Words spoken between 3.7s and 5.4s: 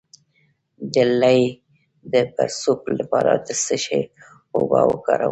شي اوبه وکاروم؟